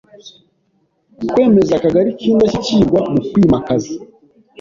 Kwemeza 1.29 1.71
Akagari 1.75 2.09
k’indashyikirwa 2.19 2.99
mu 3.11 3.19
kwimakaza 3.31 3.93